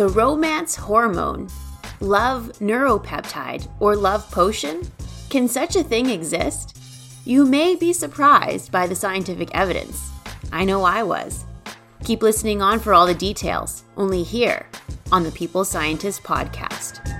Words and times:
The 0.00 0.08
romance 0.08 0.74
hormone, 0.76 1.50
love 2.00 2.52
neuropeptide, 2.58 3.68
or 3.80 3.94
love 3.94 4.30
potion? 4.30 4.80
Can 5.28 5.46
such 5.46 5.76
a 5.76 5.82
thing 5.82 6.08
exist? 6.08 6.78
You 7.26 7.44
may 7.44 7.76
be 7.76 7.92
surprised 7.92 8.72
by 8.72 8.86
the 8.86 8.94
scientific 8.94 9.50
evidence. 9.54 10.10
I 10.52 10.64
know 10.64 10.84
I 10.84 11.02
was. 11.02 11.44
Keep 12.02 12.22
listening 12.22 12.62
on 12.62 12.80
for 12.80 12.94
all 12.94 13.06
the 13.06 13.12
details, 13.12 13.84
only 13.98 14.22
here 14.22 14.66
on 15.12 15.22
the 15.22 15.32
People's 15.32 15.68
Scientist 15.68 16.22
podcast. 16.22 17.19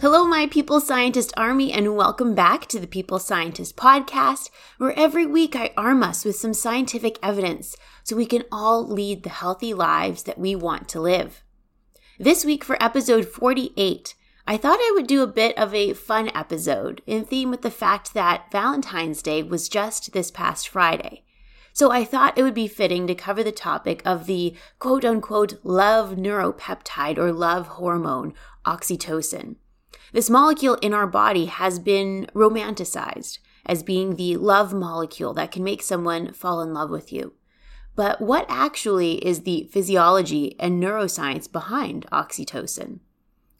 Hello, 0.00 0.24
my 0.24 0.46
People's 0.46 0.86
Scientist 0.86 1.32
Army, 1.36 1.72
and 1.72 1.96
welcome 1.96 2.34
back 2.34 2.66
to 2.66 2.78
the 2.78 2.86
People's 2.86 3.26
Scientist 3.26 3.76
Podcast, 3.76 4.50
where 4.78 4.96
every 4.96 5.26
week 5.26 5.56
I 5.56 5.72
arm 5.76 6.02
us 6.02 6.24
with 6.24 6.36
some 6.36 6.54
scientific 6.54 7.18
evidence 7.22 7.76
so 8.04 8.14
we 8.14 8.24
can 8.24 8.44
all 8.52 8.86
lead 8.86 9.24
the 9.24 9.30
healthy 9.30 9.74
lives 9.74 10.22
that 10.22 10.38
we 10.38 10.54
want 10.54 10.88
to 10.90 11.00
live. 11.00 11.42
This 12.18 12.44
week, 12.44 12.62
for 12.62 12.82
episode 12.82 13.26
48, 13.26 14.14
I 14.46 14.56
thought 14.56 14.78
I 14.78 14.92
would 14.94 15.08
do 15.08 15.22
a 15.22 15.26
bit 15.26 15.58
of 15.58 15.74
a 15.74 15.92
fun 15.92 16.30
episode 16.34 17.02
in 17.04 17.24
theme 17.24 17.50
with 17.50 17.62
the 17.62 17.70
fact 17.70 18.14
that 18.14 18.52
Valentine's 18.52 19.22
Day 19.22 19.42
was 19.42 19.68
just 19.68 20.12
this 20.12 20.30
past 20.30 20.68
Friday. 20.68 21.24
So 21.76 21.90
I 21.90 22.06
thought 22.06 22.38
it 22.38 22.42
would 22.42 22.54
be 22.54 22.68
fitting 22.68 23.06
to 23.06 23.14
cover 23.14 23.44
the 23.44 23.52
topic 23.52 24.00
of 24.06 24.24
the 24.24 24.56
quote 24.78 25.04
unquote 25.04 25.62
love 25.62 26.12
neuropeptide 26.12 27.18
or 27.18 27.32
love 27.32 27.66
hormone, 27.66 28.32
oxytocin. 28.64 29.56
This 30.10 30.30
molecule 30.30 30.76
in 30.76 30.94
our 30.94 31.06
body 31.06 31.44
has 31.44 31.78
been 31.78 32.28
romanticized 32.34 33.40
as 33.66 33.82
being 33.82 34.16
the 34.16 34.38
love 34.38 34.72
molecule 34.72 35.34
that 35.34 35.52
can 35.52 35.62
make 35.62 35.82
someone 35.82 36.32
fall 36.32 36.62
in 36.62 36.72
love 36.72 36.88
with 36.88 37.12
you. 37.12 37.34
But 37.94 38.22
what 38.22 38.46
actually 38.48 39.16
is 39.16 39.42
the 39.42 39.68
physiology 39.70 40.56
and 40.58 40.82
neuroscience 40.82 41.52
behind 41.52 42.06
oxytocin? 42.10 43.00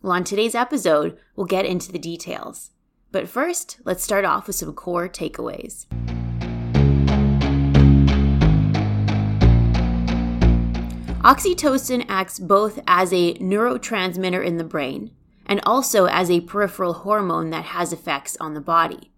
Well, 0.01 0.13
on 0.13 0.25
today's 0.25 0.55
episode, 0.55 1.19
we'll 1.35 1.45
get 1.45 1.67
into 1.67 1.93
the 1.93 1.99
details. 1.99 2.71
But 3.13 3.29
first, 3.29 3.77
let's 3.85 4.03
start 4.03 4.25
off 4.25 4.47
with 4.47 4.57
some 4.57 4.73
core 4.73 5.07
takeaways. 5.07 5.85
Oxytocin 11.27 12.07
acts 12.09 12.39
both 12.39 12.79
as 12.87 13.13
a 13.13 13.35
neurotransmitter 13.35 14.47
in 14.47 14.59
the 14.59 14.63
brain 14.63 15.11
and 15.45 15.61
also 15.67 16.07
as 16.07 16.31
a 16.31 16.43
peripheral 16.43 16.93
hormone 16.93 17.51
that 17.51 17.65
has 17.65 17.93
effects 17.93 18.37
on 18.37 18.55
the 18.55 18.61
body. 18.61 19.11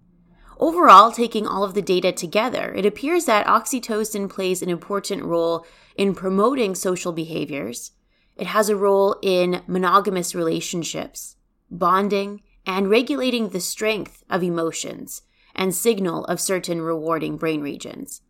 Overall, 0.59 1.13
taking 1.13 1.47
all 1.47 1.63
of 1.63 1.75
the 1.75 1.83
data 1.83 2.11
together, 2.11 2.73
it 2.75 2.87
appears 2.87 3.27
that 3.27 3.47
oxytocin 3.47 4.31
plays 4.31 4.63
an 4.63 4.71
important 4.71 5.23
role 5.23 5.67
in 5.99 6.15
promoting 6.15 6.75
social 6.75 7.13
behaviors. 7.13 7.91
It 8.37 8.47
has 8.47 8.71
a 8.71 8.77
role 8.77 9.17
in 9.21 9.61
monogamous 9.67 10.35
relationships, 10.35 11.37
bonding, 11.71 12.41
and 12.65 12.89
regulating 12.89 13.51
the 13.51 13.61
strength 13.61 14.25
of 14.31 14.43
emotions 14.43 15.21
and 15.55 15.75
signal 15.75 16.25
of 16.25 16.41
certain 16.41 16.81
rewarding 16.81 17.37
brain 17.37 17.61
regions. 17.61 18.23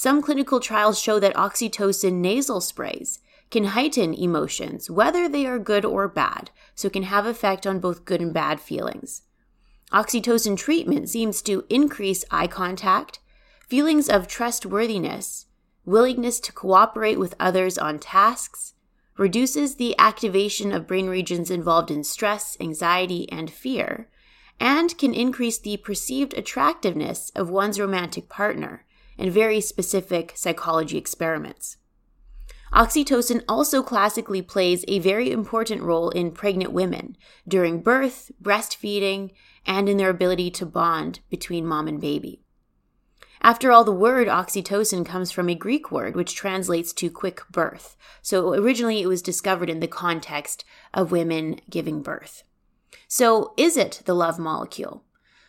Some 0.00 0.22
clinical 0.22 0.60
trials 0.60 0.98
show 0.98 1.20
that 1.20 1.34
oxytocin 1.34 2.22
nasal 2.22 2.62
sprays 2.62 3.18
can 3.50 3.64
heighten 3.76 4.14
emotions, 4.14 4.90
whether 4.90 5.28
they 5.28 5.44
are 5.44 5.58
good 5.58 5.84
or 5.84 6.08
bad, 6.08 6.50
so 6.74 6.86
it 6.88 6.94
can 6.94 7.02
have 7.02 7.26
effect 7.26 7.66
on 7.66 7.80
both 7.80 8.06
good 8.06 8.22
and 8.22 8.32
bad 8.32 8.62
feelings. 8.62 9.24
Oxytocin 9.92 10.56
treatment 10.56 11.10
seems 11.10 11.42
to 11.42 11.66
increase 11.68 12.24
eye 12.30 12.46
contact, 12.46 13.18
feelings 13.68 14.08
of 14.08 14.26
trustworthiness, 14.26 15.44
willingness 15.84 16.40
to 16.40 16.52
cooperate 16.54 17.18
with 17.18 17.34
others 17.38 17.76
on 17.76 17.98
tasks, 17.98 18.72
reduces 19.18 19.74
the 19.74 19.94
activation 19.98 20.72
of 20.72 20.86
brain 20.86 21.10
regions 21.10 21.50
involved 21.50 21.90
in 21.90 22.04
stress, 22.04 22.56
anxiety, 22.58 23.30
and 23.30 23.50
fear, 23.50 24.08
and 24.58 24.96
can 24.96 25.12
increase 25.12 25.58
the 25.58 25.76
perceived 25.76 26.32
attractiveness 26.38 27.30
of 27.34 27.50
one's 27.50 27.78
romantic 27.78 28.30
partner 28.30 28.86
in 29.20 29.30
very 29.30 29.60
specific 29.60 30.32
psychology 30.34 30.98
experiments. 30.98 31.76
Oxytocin 32.72 33.42
also 33.48 33.82
classically 33.82 34.42
plays 34.42 34.84
a 34.86 35.00
very 35.00 35.30
important 35.30 35.82
role 35.82 36.10
in 36.10 36.30
pregnant 36.30 36.72
women 36.72 37.16
during 37.46 37.82
birth, 37.82 38.30
breastfeeding, 38.40 39.32
and 39.66 39.88
in 39.88 39.96
their 39.96 40.10
ability 40.10 40.50
to 40.52 40.64
bond 40.64 41.20
between 41.28 41.66
mom 41.66 41.88
and 41.88 42.00
baby. 42.00 42.40
After 43.42 43.72
all, 43.72 43.84
the 43.84 43.92
word 43.92 44.28
oxytocin 44.28 45.04
comes 45.04 45.30
from 45.30 45.48
a 45.48 45.54
Greek 45.54 45.90
word 45.90 46.14
which 46.14 46.34
translates 46.34 46.92
to 46.94 47.10
quick 47.10 47.42
birth. 47.50 47.96
So 48.22 48.52
originally 48.54 49.00
it 49.00 49.06
was 49.06 49.22
discovered 49.22 49.70
in 49.70 49.80
the 49.80 49.88
context 49.88 50.64
of 50.92 51.10
women 51.10 51.60
giving 51.68 52.02
birth. 52.02 52.44
So 53.08 53.54
is 53.56 53.76
it 53.76 54.02
the 54.04 54.14
love 54.14 54.38
molecule? 54.38 55.04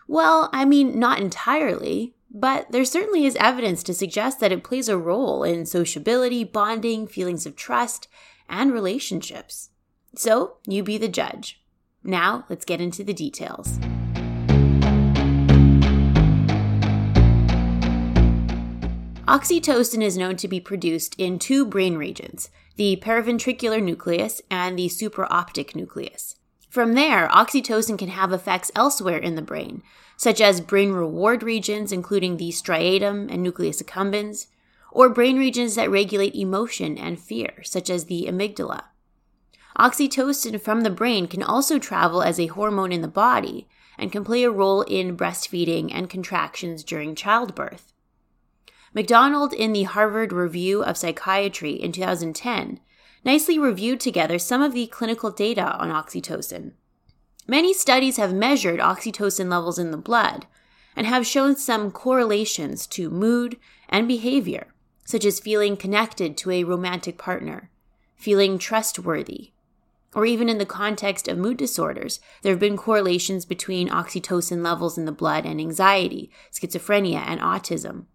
Well, 0.07 0.49
I 0.51 0.65
mean, 0.65 0.97
not 0.97 1.19
entirely. 1.19 2.15
But 2.33 2.71
there 2.71 2.85
certainly 2.85 3.25
is 3.25 3.35
evidence 3.35 3.83
to 3.83 3.93
suggest 3.93 4.39
that 4.39 4.53
it 4.53 4.63
plays 4.63 4.87
a 4.87 4.97
role 4.97 5.43
in 5.43 5.65
sociability, 5.65 6.45
bonding, 6.45 7.05
feelings 7.05 7.45
of 7.45 7.57
trust, 7.57 8.07
and 8.47 8.71
relationships. 8.71 9.69
So, 10.15 10.57
you 10.65 10.81
be 10.81 10.97
the 10.97 11.09
judge. 11.09 11.61
Now, 12.03 12.45
let's 12.49 12.65
get 12.65 12.79
into 12.79 13.03
the 13.03 13.13
details. 13.13 13.79
Oxytocin 19.27 20.01
is 20.01 20.17
known 20.17 20.35
to 20.37 20.47
be 20.47 20.59
produced 20.59 21.15
in 21.17 21.37
two 21.37 21.65
brain 21.65 21.95
regions 21.95 22.49
the 22.77 22.99
paraventricular 23.03 23.83
nucleus 23.83 24.41
and 24.49 24.79
the 24.79 24.87
supraoptic 24.87 25.75
nucleus. 25.75 26.35
From 26.71 26.93
there, 26.93 27.27
oxytocin 27.27 27.99
can 27.99 28.07
have 28.07 28.31
effects 28.31 28.71
elsewhere 28.77 29.17
in 29.17 29.35
the 29.35 29.41
brain, 29.41 29.83
such 30.15 30.39
as 30.39 30.61
brain 30.61 30.93
reward 30.93 31.43
regions, 31.43 31.91
including 31.91 32.37
the 32.37 32.49
striatum 32.49 33.29
and 33.29 33.43
nucleus 33.43 33.81
accumbens, 33.81 34.47
or 34.89 35.09
brain 35.09 35.37
regions 35.37 35.75
that 35.75 35.91
regulate 35.91 36.33
emotion 36.33 36.97
and 36.97 37.19
fear, 37.19 37.61
such 37.63 37.89
as 37.89 38.05
the 38.05 38.25
amygdala. 38.25 38.85
Oxytocin 39.77 40.61
from 40.61 40.81
the 40.81 40.89
brain 40.89 41.27
can 41.27 41.43
also 41.43 41.77
travel 41.77 42.21
as 42.21 42.39
a 42.39 42.47
hormone 42.47 42.93
in 42.93 43.01
the 43.01 43.09
body 43.09 43.67
and 43.97 44.09
can 44.09 44.23
play 44.23 44.43
a 44.43 44.49
role 44.49 44.83
in 44.83 45.17
breastfeeding 45.17 45.91
and 45.93 46.09
contractions 46.09 46.85
during 46.85 47.15
childbirth. 47.15 47.91
MacDonald, 48.93 49.51
in 49.51 49.73
the 49.73 49.83
Harvard 49.83 50.31
Review 50.31 50.85
of 50.85 50.95
Psychiatry 50.95 51.73
in 51.73 51.91
2010, 51.91 52.79
nicely 53.23 53.59
reviewed 53.59 53.99
together 53.99 54.39
some 54.39 54.61
of 54.61 54.73
the 54.73 54.87
clinical 54.87 55.31
data 55.31 55.75
on 55.77 55.89
oxytocin. 55.89 56.71
Many 57.47 57.73
studies 57.73 58.17
have 58.17 58.33
measured 58.33 58.79
oxytocin 58.79 59.49
levels 59.49 59.79
in 59.79 59.91
the 59.91 59.97
blood 59.97 60.45
and 60.95 61.07
have 61.07 61.25
shown 61.25 61.55
some 61.55 61.91
correlations 61.91 62.85
to 62.87 63.09
mood 63.09 63.57
and 63.89 64.07
behavior, 64.07 64.73
such 65.05 65.25
as 65.25 65.39
feeling 65.39 65.75
connected 65.77 66.37
to 66.37 66.51
a 66.51 66.63
romantic 66.63 67.17
partner, 67.17 67.69
feeling 68.15 68.57
trustworthy, 68.57 69.51
or 70.13 70.25
even 70.25 70.49
in 70.49 70.57
the 70.57 70.65
context 70.65 71.27
of 71.27 71.37
mood 71.37 71.57
disorders, 71.57 72.19
there 72.41 72.51
have 72.51 72.59
been 72.59 72.77
correlations 72.77 73.45
between 73.45 73.89
oxytocin 73.89 74.63
levels 74.63 74.97
in 74.97 75.05
the 75.05 75.11
blood 75.11 75.45
and 75.45 75.59
anxiety, 75.59 76.29
schizophrenia, 76.51 77.23
and 77.25 77.39
autism. 77.39 78.05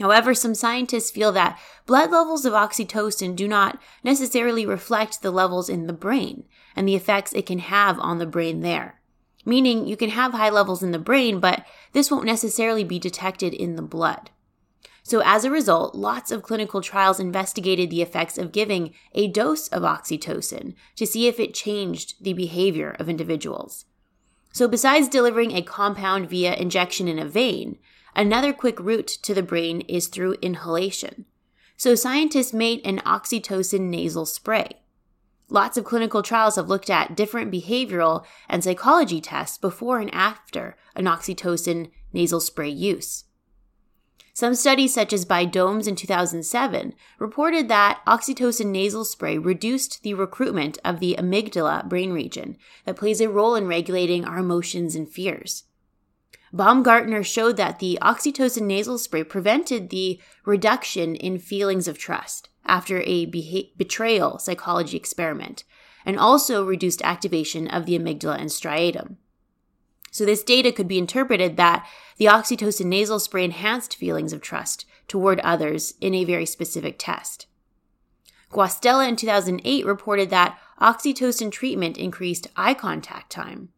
However, 0.00 0.32
some 0.32 0.54
scientists 0.54 1.10
feel 1.10 1.30
that 1.32 1.58
blood 1.84 2.10
levels 2.10 2.46
of 2.46 2.54
oxytocin 2.54 3.36
do 3.36 3.46
not 3.46 3.78
necessarily 4.02 4.64
reflect 4.64 5.20
the 5.20 5.30
levels 5.30 5.68
in 5.68 5.86
the 5.86 5.92
brain 5.92 6.44
and 6.74 6.88
the 6.88 6.94
effects 6.94 7.34
it 7.34 7.44
can 7.44 7.58
have 7.58 8.00
on 8.00 8.18
the 8.18 8.26
brain 8.26 8.60
there. 8.62 9.00
Meaning, 9.44 9.86
you 9.86 9.96
can 9.96 10.10
have 10.10 10.32
high 10.32 10.48
levels 10.48 10.82
in 10.82 10.92
the 10.92 10.98
brain, 10.98 11.38
but 11.38 11.66
this 11.92 12.10
won't 12.10 12.24
necessarily 12.24 12.82
be 12.82 12.98
detected 12.98 13.52
in 13.52 13.76
the 13.76 13.82
blood. 13.82 14.30
So, 15.02 15.22
as 15.24 15.44
a 15.44 15.50
result, 15.50 15.94
lots 15.94 16.30
of 16.30 16.42
clinical 16.42 16.80
trials 16.80 17.20
investigated 17.20 17.90
the 17.90 18.02
effects 18.02 18.38
of 18.38 18.52
giving 18.52 18.94
a 19.14 19.28
dose 19.28 19.68
of 19.68 19.82
oxytocin 19.82 20.74
to 20.96 21.06
see 21.06 21.26
if 21.26 21.40
it 21.40 21.54
changed 21.54 22.22
the 22.22 22.32
behavior 22.32 22.96
of 22.98 23.08
individuals. 23.08 23.86
So, 24.52 24.68
besides 24.68 25.08
delivering 25.08 25.52
a 25.52 25.62
compound 25.62 26.28
via 26.28 26.54
injection 26.54 27.08
in 27.08 27.18
a 27.18 27.26
vein, 27.26 27.78
another 28.14 28.52
quick 28.52 28.78
route 28.80 29.08
to 29.22 29.34
the 29.34 29.42
brain 29.42 29.82
is 29.82 30.08
through 30.08 30.36
inhalation. 30.42 31.26
So, 31.76 31.94
scientists 31.94 32.52
made 32.52 32.84
an 32.84 32.98
oxytocin 33.06 33.88
nasal 33.88 34.26
spray. 34.26 34.80
Lots 35.48 35.76
of 35.76 35.84
clinical 35.84 36.22
trials 36.22 36.56
have 36.56 36.68
looked 36.68 36.90
at 36.90 37.16
different 37.16 37.50
behavioral 37.50 38.24
and 38.48 38.62
psychology 38.62 39.20
tests 39.20 39.58
before 39.58 39.98
and 39.98 40.12
after 40.14 40.76
an 40.94 41.06
oxytocin 41.06 41.90
nasal 42.12 42.40
spray 42.40 42.68
use. 42.68 43.24
Some 44.32 44.54
studies, 44.54 44.94
such 44.94 45.12
as 45.12 45.24
by 45.24 45.44
Domes 45.44 45.86
in 45.86 45.96
2007, 45.96 46.94
reported 47.18 47.68
that 47.68 48.00
oxytocin 48.06 48.66
nasal 48.66 49.04
spray 49.04 49.36
reduced 49.36 50.02
the 50.02 50.14
recruitment 50.14 50.78
of 50.84 51.00
the 51.00 51.16
amygdala 51.18 51.88
brain 51.88 52.12
region 52.12 52.56
that 52.84 52.96
plays 52.96 53.20
a 53.20 53.28
role 53.28 53.54
in 53.54 53.66
regulating 53.66 54.24
our 54.24 54.38
emotions 54.38 54.94
and 54.94 55.10
fears. 55.10 55.64
Baumgartner 56.52 57.22
showed 57.22 57.56
that 57.56 57.78
the 57.78 57.98
oxytocin 58.02 58.62
nasal 58.62 58.98
spray 58.98 59.22
prevented 59.22 59.90
the 59.90 60.20
reduction 60.44 61.14
in 61.14 61.38
feelings 61.38 61.86
of 61.86 61.98
trust 61.98 62.48
after 62.64 63.02
a 63.06 63.26
beha- 63.26 63.70
betrayal 63.76 64.38
psychology 64.38 64.96
experiment 64.96 65.64
and 66.04 66.18
also 66.18 66.64
reduced 66.64 67.02
activation 67.02 67.68
of 67.68 67.86
the 67.86 67.98
amygdala 67.98 68.38
and 68.38 68.50
striatum. 68.50 69.16
So, 70.10 70.24
this 70.24 70.42
data 70.42 70.72
could 70.72 70.88
be 70.88 70.98
interpreted 70.98 71.56
that 71.56 71.86
the 72.16 72.24
oxytocin 72.24 72.86
nasal 72.86 73.20
spray 73.20 73.44
enhanced 73.44 73.94
feelings 73.94 74.32
of 74.32 74.40
trust 74.40 74.84
toward 75.06 75.38
others 75.40 75.94
in 76.00 76.14
a 76.14 76.24
very 76.24 76.46
specific 76.46 76.96
test. 76.98 77.46
Guastella 78.50 79.08
in 79.08 79.14
2008 79.14 79.86
reported 79.86 80.30
that 80.30 80.58
oxytocin 80.80 81.52
treatment 81.52 81.96
increased 81.96 82.48
eye 82.56 82.74
contact 82.74 83.30
time. 83.30 83.68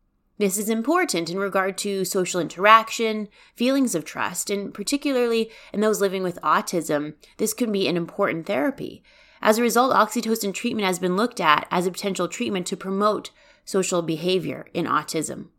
This 0.43 0.59
is 0.59 0.69
important 0.69 1.31
in 1.31 1.39
regard 1.39 1.79
to 1.79 2.05
social 2.05 2.41
interaction, 2.41 3.29
feelings 3.55 3.95
of 3.95 4.05
trust, 4.05 4.51
and 4.51 4.75
particularly 4.75 5.53
in 5.73 5.81
those 5.81 6.01
living 6.01 6.25
with 6.25 6.41
autism, 6.43 7.15
this 7.37 7.55
could 7.55 7.71
be 7.71 7.87
an 7.87 7.97
important 7.97 8.47
therapy. 8.47 9.05
As 9.41 9.59
a 9.59 9.63
result, 9.63 9.95
oxytocin 9.95 10.53
treatment 10.53 10.85
has 10.85 10.99
been 10.99 11.17
looked 11.17 11.41
at 11.41 11.69
as 11.71 11.87
a 11.87 11.93
potential 11.93 12.27
treatment 12.27 12.67
to 12.67 12.77
promote 12.77 13.31
social 13.65 14.03
behavior 14.03 14.67
in 14.75 14.85
autism. 14.85 15.51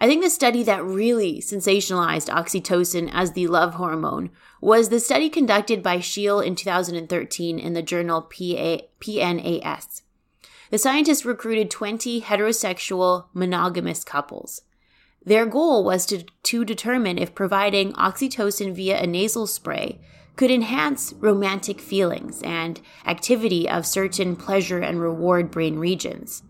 I 0.00 0.06
think 0.06 0.22
the 0.22 0.30
study 0.30 0.62
that 0.62 0.84
really 0.84 1.40
sensationalized 1.40 2.32
oxytocin 2.32 3.10
as 3.12 3.32
the 3.32 3.48
love 3.48 3.74
hormone 3.74 4.30
was 4.60 4.90
the 4.90 5.00
study 5.00 5.28
conducted 5.28 5.82
by 5.82 5.96
Scheele 5.96 6.46
in 6.46 6.54
2013 6.54 7.58
in 7.58 7.72
the 7.72 7.82
journal 7.82 8.22
PA, 8.22 8.78
PNAS. 9.00 10.02
The 10.72 10.78
scientists 10.78 11.26
recruited 11.26 11.70
20 11.70 12.22
heterosexual 12.22 13.26
monogamous 13.34 14.04
couples. 14.04 14.62
Their 15.22 15.44
goal 15.44 15.84
was 15.84 16.06
to, 16.06 16.24
to 16.44 16.64
determine 16.64 17.18
if 17.18 17.34
providing 17.34 17.92
oxytocin 17.92 18.74
via 18.74 18.98
a 18.98 19.06
nasal 19.06 19.46
spray 19.46 20.00
could 20.34 20.50
enhance 20.50 21.12
romantic 21.20 21.78
feelings 21.78 22.40
and 22.40 22.80
activity 23.04 23.68
of 23.68 23.84
certain 23.86 24.34
pleasure 24.34 24.78
and 24.78 24.98
reward 24.98 25.50
brain 25.50 25.78
regions. 25.78 26.42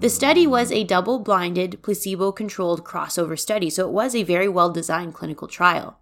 The 0.00 0.08
study 0.08 0.46
was 0.46 0.72
a 0.72 0.84
double 0.84 1.18
blinded, 1.18 1.82
placebo 1.82 2.32
controlled 2.32 2.86
crossover 2.86 3.38
study, 3.38 3.68
so 3.68 3.86
it 3.86 3.92
was 3.92 4.14
a 4.14 4.22
very 4.22 4.48
well 4.48 4.70
designed 4.70 5.12
clinical 5.12 5.46
trial. 5.46 5.98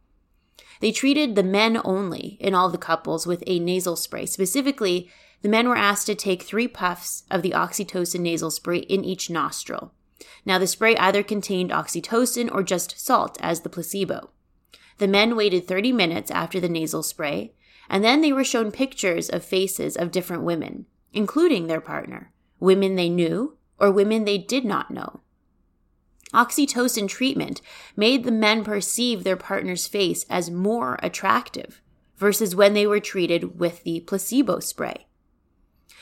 They 0.78 0.92
treated 0.92 1.34
the 1.34 1.42
men 1.42 1.80
only 1.84 2.36
in 2.38 2.54
all 2.54 2.70
the 2.70 2.78
couples 2.78 3.26
with 3.26 3.42
a 3.44 3.58
nasal 3.58 3.96
spray. 3.96 4.26
Specifically, 4.26 5.10
the 5.42 5.48
men 5.48 5.68
were 5.68 5.76
asked 5.76 6.06
to 6.06 6.14
take 6.14 6.42
three 6.42 6.68
puffs 6.68 7.24
of 7.30 7.42
the 7.42 7.50
oxytocin 7.50 8.20
nasal 8.20 8.50
spray 8.50 8.78
in 8.78 9.04
each 9.04 9.30
nostril. 9.30 9.92
Now, 10.44 10.58
the 10.58 10.66
spray 10.66 10.96
either 10.96 11.22
contained 11.22 11.70
oxytocin 11.70 12.52
or 12.52 12.62
just 12.62 12.98
salt 12.98 13.36
as 13.40 13.60
the 13.60 13.68
placebo. 13.68 14.30
The 14.98 15.08
men 15.08 15.36
waited 15.36 15.66
30 15.66 15.92
minutes 15.92 16.30
after 16.30 16.58
the 16.58 16.68
nasal 16.68 17.02
spray, 17.02 17.52
and 17.88 18.02
then 18.02 18.20
they 18.20 18.32
were 18.32 18.44
shown 18.44 18.72
pictures 18.72 19.28
of 19.28 19.44
faces 19.44 19.96
of 19.96 20.10
different 20.10 20.42
women, 20.42 20.86
including 21.12 21.66
their 21.66 21.80
partner, 21.80 22.32
women 22.58 22.96
they 22.96 23.08
knew, 23.08 23.56
or 23.78 23.90
women 23.90 24.24
they 24.24 24.38
did 24.38 24.64
not 24.64 24.90
know. 24.90 25.20
Oxytocin 26.32 27.08
treatment 27.08 27.60
made 27.96 28.24
the 28.24 28.32
men 28.32 28.64
perceive 28.64 29.22
their 29.22 29.36
partner's 29.36 29.86
face 29.86 30.24
as 30.28 30.50
more 30.50 30.98
attractive 31.02 31.80
versus 32.16 32.56
when 32.56 32.74
they 32.74 32.86
were 32.86 33.00
treated 33.00 33.58
with 33.60 33.84
the 33.84 34.00
placebo 34.00 34.58
spray. 34.58 35.06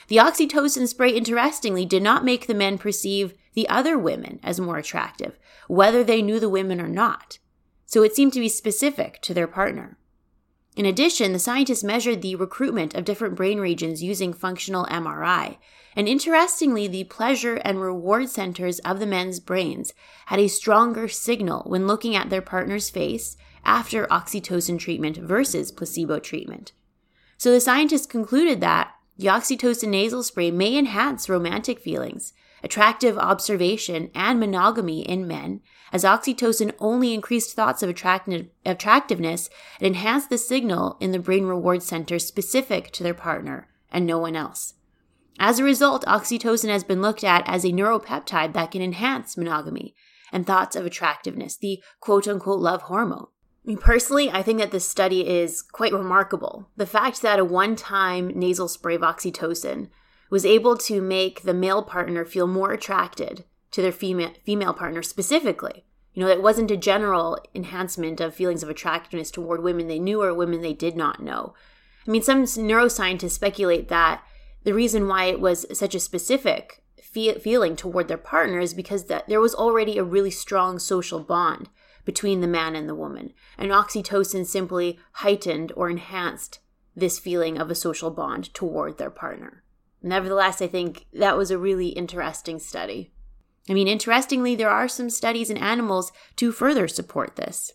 The 0.09 0.17
oxytocin 0.17 0.87
spray, 0.89 1.11
interestingly, 1.11 1.87
did 1.87 2.03
not 2.03 2.25
make 2.25 2.47
the 2.47 2.55
men 2.55 2.79
perceive 2.79 3.35
the 3.55 3.69
other 3.69 3.99
women 3.99 4.41
as 4.43 4.61
more 4.61 4.79
attractive, 4.79 5.39
whether 5.69 6.05
they 6.05 6.23
knew 6.23 6.39
the 6.39 6.49
women 6.49 6.81
or 6.81 6.89
not. 6.89 7.39
So 7.87 8.03
it 8.03 8.15
seemed 8.15 8.33
to 8.35 8.41
be 8.41 8.49
specific 8.49 9.21
to 9.23 9.35
their 9.35 9.47
partner. 9.47 9.99
In 10.77 10.87
addition, 10.87 11.33
the 11.33 11.39
scientists 11.39 11.85
measured 11.85 12.21
the 12.21 12.35
recruitment 12.35 12.95
of 12.95 13.05
different 13.05 13.37
brain 13.37 13.61
regions 13.61 14.03
using 14.03 14.33
functional 14.33 14.87
MRI. 14.87 15.59
And 15.95 16.09
interestingly, 16.09 16.89
the 16.89 17.05
pleasure 17.05 17.56
and 17.65 17.81
reward 17.81 18.29
centers 18.29 18.81
of 18.81 18.99
the 18.99 19.06
men's 19.06 19.39
brains 19.39 19.95
had 20.27 20.41
a 20.41 20.49
stronger 20.49 21.06
signal 21.06 21.62
when 21.67 21.87
looking 21.87 22.17
at 22.17 22.31
their 22.31 22.43
partner's 22.43 22.91
face 22.91 23.37
after 23.65 24.06
oxytocin 24.09 24.79
treatment 24.79 25.17
versus 25.17 25.71
placebo 25.71 26.19
treatment. 26.19 26.73
So 27.39 27.53
the 27.53 27.61
scientists 27.61 28.06
concluded 28.06 28.61
that 28.61 28.93
the 29.16 29.26
oxytocin 29.26 29.88
nasal 29.88 30.22
spray 30.22 30.50
may 30.50 30.76
enhance 30.76 31.28
romantic 31.28 31.78
feelings, 31.78 32.32
attractive 32.62 33.19
observation, 33.19 34.11
and 34.14 34.40
monogamy 34.40 35.02
in 35.02 35.26
men, 35.26 35.61
as 35.93 36.02
oxytocin 36.02 36.72
only 36.78 37.14
increased 37.14 37.55
thoughts 37.55 37.82
of 37.82 37.88
attractiveness 37.88 39.50
and 39.78 39.87
enhanced 39.87 40.31
the 40.31 40.38
signal 40.38 40.96
in 41.00 41.12
the 41.12 41.19
brain 41.19 41.44
reward 41.44 41.82
center 41.82 42.19
specific 42.19 42.90
to 42.90 43.02
their 43.02 43.14
partner 43.14 43.69
and 43.93 44.06
no 44.06 44.19
one 44.19 44.34
else. 44.34 44.75
As 45.38 45.58
a 45.58 45.64
result, 45.64 46.05
oxytocin 46.06 46.69
has 46.69 46.84
been 46.84 47.02
looked 47.02 47.25
at 47.25 47.49
as 47.49 47.64
a 47.64 47.72
neuropeptide 47.72 48.52
that 48.55 48.70
can 48.70 48.82
enhance 48.82 49.37
monogamy 49.37 49.94
and 50.32 50.46
thoughts 50.46 50.74
of 50.74 50.86
attractiveness, 50.86 51.56
the 51.56 51.82
quote 52.00 52.27
unquote 52.27 52.60
love 52.60 52.82
hormone. 52.82 53.27
I 53.65 53.69
mean, 53.69 53.79
personally, 53.79 54.31
I 54.31 54.43
think 54.43 54.59
that 54.59 54.73
this 54.73 54.87
study 54.87 55.27
is 55.27 55.63
quite 55.63 55.93
remarkable. 55.93 56.69
The 56.77 56.87
fact 56.87 57.23
that 57.23 57.39
a 57.39 57.44
one 57.44 57.77
time 57.77 58.29
nasal 58.35 58.69
spray 58.69 58.94
of 58.94 59.01
oxytocin 59.01 59.89
was 60.29 60.44
able 60.44 60.77
to 60.77 61.01
make 61.01 61.43
the 61.43 61.55
male 61.55 61.83
partner 61.83 62.27
feel 62.27 62.47
more 62.47 62.73
attracted 62.73 63.44
to 63.71 63.81
their 63.81 63.93
female 63.93 64.33
female 64.44 64.75
partner 64.75 65.03
specifically. 65.03 65.87
You 66.13 66.23
know, 66.23 66.29
it 66.29 66.43
wasn't 66.43 66.71
a 66.71 66.77
general 66.77 67.39
enhancement 67.55 68.21
of 68.21 68.35
feelings 68.35 68.63
of 68.63 68.69
attractiveness 68.69 69.31
toward 69.31 69.63
women 69.63 69.89
they 69.89 69.99
knew 69.99 70.23
or 70.23 70.35
women 70.35 70.61
they 70.61 70.75
did 70.75 70.94
not 70.94 71.23
know. 71.23 71.55
I 72.06 72.11
mean, 72.11 72.23
some 72.23 72.44
neuroscientists 72.44 73.31
speculate 73.31 73.89
that 73.89 74.23
the 74.63 74.75
reason 74.75 75.09
why 75.09 75.25
it 75.25 75.41
was 75.41 75.67
such 75.77 75.94
a 75.94 76.01
specific 76.01 76.83
fe- 77.03 77.39
feeling 77.39 77.77
toward 77.77 78.09
their 78.09 78.19
partner 78.19 78.61
is 78.61 78.75
because 78.75 79.05
that 79.05 79.27
there 79.29 79.41
was 79.41 79.55
already 79.55 79.97
a 79.97 80.05
really 80.05 80.31
strong 80.31 80.79
social 80.79 81.21
bond 81.21 81.69
between 82.05 82.41
the 82.41 82.46
man 82.46 82.77
and 82.77 82.89
the 82.89 82.94
woman, 82.94 83.32
and 83.58 83.70
oxytocin 83.70 84.46
simply 84.46 84.99
heightened 85.13 85.73
or 85.77 85.91
enhanced 85.91 86.61
this 86.96 87.19
feeling 87.19 87.58
of 87.58 87.70
a 87.70 87.75
social 87.75 88.11
bond 88.11 88.53
toward 88.55 88.99
their 88.99 89.11
partner. 89.11 89.65
Nevertheless, 90.03 90.61
I 90.61 90.67
think 90.67 91.06
that 91.13 91.37
was 91.37 91.51
a 91.51 91.58
really 91.58 91.89
interesting 91.89 92.58
study. 92.58 93.13
I 93.69 93.73
mean, 93.73 93.89
interestingly, 93.89 94.55
there 94.55 94.69
are 94.69 94.89
some 94.89 95.08
studies 95.08 95.49
in 95.49 95.56
animals 95.56 96.13
to 96.37 96.53
further 96.53 96.87
support 96.87 97.37
this. 97.37 97.73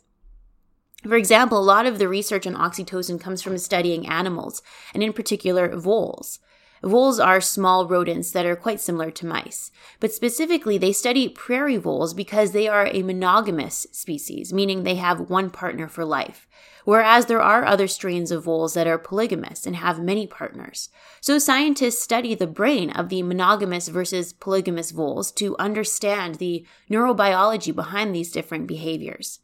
For 1.03 1.15
example, 1.15 1.57
a 1.57 1.63
lot 1.63 1.85
of 1.85 1.97
the 1.97 2.07
research 2.07 2.45
on 2.45 2.55
oxytocin 2.55 3.19
comes 3.19 3.41
from 3.41 3.57
studying 3.57 4.07
animals, 4.07 4.61
and 4.93 5.01
in 5.01 5.13
particular, 5.13 5.75
voles. 5.75 6.39
Voles 6.83 7.19
are 7.19 7.41
small 7.41 7.87
rodents 7.87 8.31
that 8.31 8.45
are 8.45 8.55
quite 8.55 8.79
similar 8.79 9.11
to 9.11 9.25
mice, 9.25 9.71
but 9.99 10.13
specifically 10.13 10.77
they 10.77 10.93
study 10.93 11.27
prairie 11.27 11.77
voles 11.77 12.13
because 12.13 12.51
they 12.51 12.67
are 12.67 12.87
a 12.87 13.03
monogamous 13.03 13.85
species, 13.91 14.53
meaning 14.53 14.83
they 14.83 14.95
have 14.95 15.29
one 15.29 15.49
partner 15.49 15.87
for 15.87 16.05
life, 16.05 16.47
whereas 16.85 17.25
there 17.25 17.41
are 17.41 17.65
other 17.65 17.87
strains 17.87 18.31
of 18.31 18.43
voles 18.43 18.73
that 18.75 18.87
are 18.87 18.97
polygamous 18.97 19.65
and 19.65 19.75
have 19.75 19.99
many 19.99 20.25
partners. 20.25 20.89
So 21.19 21.37
scientists 21.37 22.01
study 22.01 22.33
the 22.33 22.47
brain 22.47 22.91
of 22.91 23.09
the 23.09 23.23
monogamous 23.23 23.89
versus 23.89 24.31
polygamous 24.31 24.91
voles 24.91 25.31
to 25.33 25.57
understand 25.57 26.35
the 26.35 26.65
neurobiology 26.89 27.75
behind 27.75 28.15
these 28.15 28.31
different 28.31 28.67
behaviors. 28.67 29.39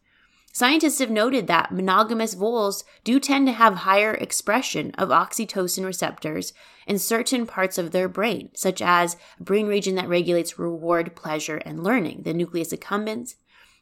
Scientists 0.55 0.99
have 0.99 1.11
noted 1.11 1.47
that 1.47 1.73
monogamous 1.73 2.33
voles 2.33 2.85
do 3.03 3.19
tend 3.19 3.45
to 3.45 3.51
have 3.51 3.75
higher 3.75 4.13
expression 4.13 4.89
of 4.91 5.09
oxytocin 5.09 5.83
receptors 5.83 6.53
in 6.87 6.97
certain 6.97 7.45
parts 7.45 7.77
of 7.77 7.91
their 7.91 8.07
brain, 8.07 8.49
such 8.53 8.81
as 8.81 9.17
a 9.37 9.43
brain 9.43 9.67
region 9.67 9.95
that 9.95 10.07
regulates 10.07 10.57
reward, 10.57 11.13
pleasure, 11.13 11.57
and 11.57 11.83
learning, 11.83 12.21
the 12.23 12.33
nucleus 12.33 12.71
accumbens, 12.71 13.35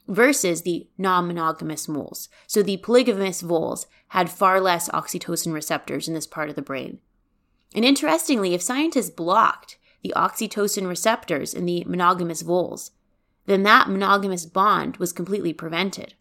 versus 0.07 0.63
the 0.63 0.87
non 0.97 1.27
monogamous 1.27 1.87
moles. 1.87 2.27
So 2.47 2.63
the 2.63 2.77
polygamous 2.77 3.41
voles 3.41 3.85
had 4.07 4.31
far 4.31 4.59
less 4.59 4.89
oxytocin 4.89 5.53
receptors 5.53 6.07
in 6.07 6.15
this 6.15 6.25
part 6.25 6.49
of 6.49 6.55
the 6.55 6.63
brain. 6.63 6.97
And 7.75 7.85
interestingly, 7.85 8.55
if 8.55 8.63
scientists 8.63 9.11
blocked 9.11 9.77
the 10.01 10.13
oxytocin 10.15 10.87
receptors 10.87 11.53
in 11.53 11.67
the 11.67 11.83
monogamous 11.85 12.41
voles, 12.41 12.89
then 13.45 13.61
that 13.61 13.89
monogamous 13.89 14.47
bond 14.47 14.97
was 14.97 15.13
completely 15.13 15.53
prevented. 15.53 16.15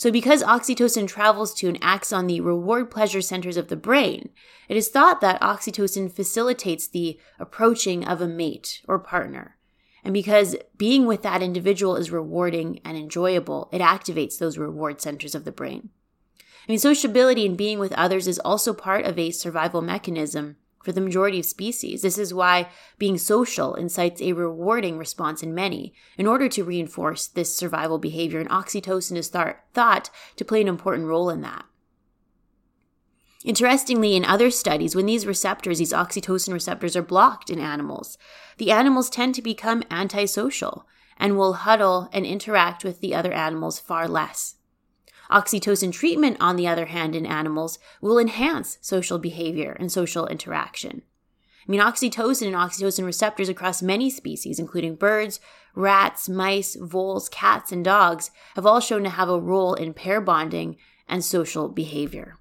So, 0.00 0.10
because 0.10 0.42
oxytocin 0.42 1.06
travels 1.06 1.52
to 1.56 1.68
and 1.68 1.78
acts 1.82 2.10
on 2.10 2.26
the 2.26 2.40
reward 2.40 2.90
pleasure 2.90 3.20
centers 3.20 3.58
of 3.58 3.68
the 3.68 3.76
brain, 3.76 4.30
it 4.66 4.78
is 4.78 4.88
thought 4.88 5.20
that 5.20 5.38
oxytocin 5.42 6.10
facilitates 6.10 6.88
the 6.88 7.20
approaching 7.38 8.08
of 8.08 8.22
a 8.22 8.26
mate 8.26 8.80
or 8.88 8.98
partner. 8.98 9.58
And 10.02 10.14
because 10.14 10.56
being 10.78 11.04
with 11.04 11.20
that 11.20 11.42
individual 11.42 11.96
is 11.96 12.10
rewarding 12.10 12.80
and 12.82 12.96
enjoyable, 12.96 13.68
it 13.72 13.82
activates 13.82 14.38
those 14.38 14.56
reward 14.56 15.02
centers 15.02 15.34
of 15.34 15.44
the 15.44 15.52
brain. 15.52 15.90
I 16.38 16.72
mean, 16.72 16.78
sociability 16.78 17.44
and 17.44 17.54
being 17.54 17.78
with 17.78 17.92
others 17.92 18.26
is 18.26 18.38
also 18.38 18.72
part 18.72 19.04
of 19.04 19.18
a 19.18 19.30
survival 19.30 19.82
mechanism 19.82 20.56
for 20.82 20.92
the 20.92 21.00
majority 21.00 21.40
of 21.40 21.44
species. 21.46 22.02
This 22.02 22.18
is 22.18 22.32
why 22.32 22.68
being 22.98 23.18
social 23.18 23.74
incites 23.74 24.22
a 24.22 24.32
rewarding 24.32 24.96
response 24.98 25.42
in 25.42 25.54
many 25.54 25.92
in 26.16 26.26
order 26.26 26.48
to 26.48 26.64
reinforce 26.64 27.26
this 27.26 27.54
survival 27.54 27.98
behavior, 27.98 28.40
and 28.40 28.48
oxytocin 28.48 29.16
is 29.16 29.28
thought 29.28 30.10
to 30.36 30.44
play 30.44 30.60
an 30.60 30.68
important 30.68 31.06
role 31.06 31.30
in 31.30 31.42
that. 31.42 31.64
Interestingly, 33.42 34.16
in 34.16 34.24
other 34.24 34.50
studies, 34.50 34.94
when 34.94 35.06
these 35.06 35.26
receptors, 35.26 35.78
these 35.78 35.94
oxytocin 35.94 36.52
receptors, 36.52 36.94
are 36.94 37.02
blocked 37.02 37.48
in 37.48 37.58
animals, 37.58 38.18
the 38.58 38.70
animals 38.70 39.08
tend 39.08 39.34
to 39.34 39.42
become 39.42 39.82
antisocial 39.90 40.86
and 41.16 41.36
will 41.36 41.54
huddle 41.54 42.08
and 42.12 42.26
interact 42.26 42.84
with 42.84 43.00
the 43.00 43.14
other 43.14 43.32
animals 43.32 43.78
far 43.78 44.08
less. 44.08 44.56
Oxytocin 45.30 45.92
treatment, 45.92 46.36
on 46.40 46.56
the 46.56 46.66
other 46.66 46.86
hand, 46.86 47.14
in 47.14 47.24
animals 47.24 47.78
will 48.00 48.18
enhance 48.18 48.78
social 48.80 49.18
behavior 49.18 49.76
and 49.78 49.92
social 49.92 50.26
interaction. 50.26 51.02
I 51.68 51.70
mean, 51.70 51.80
oxytocin 51.80 52.48
and 52.48 52.56
oxytocin 52.56 53.04
receptors 53.04 53.48
across 53.48 53.80
many 53.80 54.10
species, 54.10 54.58
including 54.58 54.96
birds, 54.96 55.38
rats, 55.76 56.28
mice, 56.28 56.74
voles, 56.74 57.28
cats, 57.28 57.70
and 57.70 57.84
dogs, 57.84 58.32
have 58.56 58.66
all 58.66 58.80
shown 58.80 59.04
to 59.04 59.10
have 59.10 59.28
a 59.28 59.38
role 59.38 59.74
in 59.74 59.94
pair 59.94 60.20
bonding 60.20 60.76
and 61.06 61.24
social 61.24 61.68
behavior. 61.68 62.39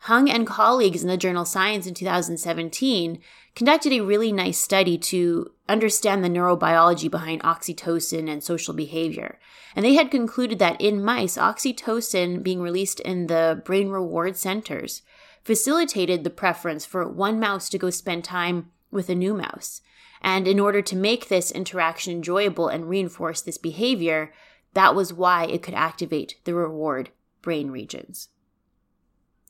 Hung 0.00 0.30
and 0.30 0.46
colleagues 0.46 1.02
in 1.02 1.08
the 1.08 1.16
journal 1.16 1.44
Science 1.44 1.86
in 1.86 1.94
2017 1.94 3.18
conducted 3.54 3.92
a 3.92 4.00
really 4.00 4.30
nice 4.30 4.58
study 4.58 4.96
to 4.98 5.50
understand 5.68 6.22
the 6.22 6.28
neurobiology 6.28 7.10
behind 7.10 7.42
oxytocin 7.42 8.30
and 8.30 8.42
social 8.42 8.74
behavior. 8.74 9.38
And 9.74 9.84
they 9.84 9.94
had 9.94 10.10
concluded 10.10 10.58
that 10.60 10.80
in 10.80 11.02
mice, 11.02 11.36
oxytocin 11.36 12.42
being 12.42 12.60
released 12.60 13.00
in 13.00 13.26
the 13.26 13.60
brain 13.64 13.88
reward 13.88 14.36
centers 14.36 15.02
facilitated 15.42 16.24
the 16.24 16.30
preference 16.30 16.84
for 16.84 17.08
one 17.08 17.38
mouse 17.38 17.68
to 17.68 17.78
go 17.78 17.90
spend 17.90 18.24
time 18.24 18.70
with 18.90 19.08
a 19.08 19.14
new 19.14 19.32
mouse. 19.32 19.80
And 20.20 20.48
in 20.48 20.58
order 20.58 20.82
to 20.82 20.96
make 20.96 21.28
this 21.28 21.50
interaction 21.50 22.12
enjoyable 22.12 22.68
and 22.68 22.88
reinforce 22.88 23.42
this 23.42 23.58
behavior, 23.58 24.32
that 24.74 24.94
was 24.94 25.12
why 25.12 25.46
it 25.46 25.62
could 25.62 25.74
activate 25.74 26.36
the 26.44 26.54
reward 26.54 27.10
brain 27.42 27.70
regions. 27.70 28.28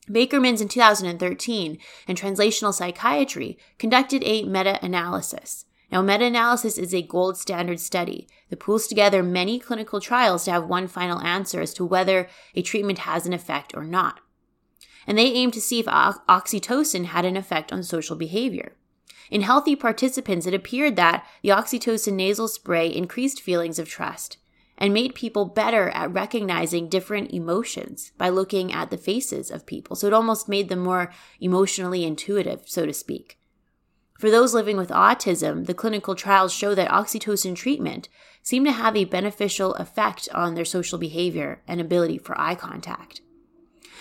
Bakermans 0.09 0.61
in 0.61 0.67
2013 0.67 1.77
in 2.07 2.15
Translational 2.15 2.73
Psychiatry 2.73 3.57
conducted 3.77 4.23
a 4.23 4.43
meta 4.43 4.79
analysis. 4.83 5.65
Now, 5.91 6.01
meta 6.01 6.25
analysis 6.25 6.77
is 6.77 6.93
a 6.93 7.01
gold 7.01 7.37
standard 7.37 7.79
study 7.79 8.27
that 8.49 8.59
pulls 8.59 8.87
together 8.87 9.23
many 9.23 9.59
clinical 9.59 10.01
trials 10.01 10.45
to 10.45 10.51
have 10.51 10.67
one 10.67 10.87
final 10.87 11.21
answer 11.21 11.61
as 11.61 11.73
to 11.75 11.85
whether 11.85 12.27
a 12.55 12.61
treatment 12.61 12.99
has 12.99 13.25
an 13.25 13.33
effect 13.33 13.73
or 13.75 13.83
not. 13.83 14.19
And 15.05 15.17
they 15.17 15.31
aim 15.31 15.51
to 15.51 15.61
see 15.61 15.79
if 15.79 15.85
oxytocin 15.85 17.05
had 17.05 17.23
an 17.23 17.37
effect 17.37 17.71
on 17.71 17.83
social 17.83 18.17
behavior. 18.17 18.73
In 19.29 19.41
healthy 19.41 19.75
participants, 19.75 20.45
it 20.45 20.53
appeared 20.53 20.95
that 20.97 21.25
the 21.41 21.49
oxytocin 21.49 22.13
nasal 22.13 22.47
spray 22.47 22.87
increased 22.87 23.41
feelings 23.41 23.79
of 23.79 23.87
trust 23.87 24.37
and 24.77 24.93
made 24.93 25.15
people 25.15 25.45
better 25.45 25.89
at 25.89 26.13
recognizing 26.13 26.87
different 26.87 27.31
emotions 27.31 28.11
by 28.17 28.29
looking 28.29 28.71
at 28.71 28.89
the 28.89 28.97
faces 28.97 29.49
of 29.49 29.65
people. 29.65 29.95
So 29.95 30.07
it 30.07 30.13
almost 30.13 30.47
made 30.47 30.69
them 30.69 30.79
more 30.79 31.11
emotionally 31.39 32.03
intuitive, 32.03 32.63
so 32.65 32.85
to 32.85 32.93
speak. 32.93 33.39
For 34.19 34.31
those 34.31 34.53
living 34.53 34.77
with 34.77 34.89
autism, 34.89 35.65
the 35.65 35.73
clinical 35.73 36.15
trials 36.15 36.51
show 36.51 36.73
that 36.73 36.89
oxytocin 36.89 37.55
treatment 37.55 38.09
seemed 38.41 38.65
to 38.65 38.71
have 38.71 38.95
a 38.95 39.05
beneficial 39.05 39.75
effect 39.75 40.27
on 40.33 40.55
their 40.55 40.65
social 40.65 40.97
behavior 40.97 41.61
and 41.67 41.79
ability 41.79 42.17
for 42.17 42.39
eye 42.39 42.55
contact. 42.55 43.21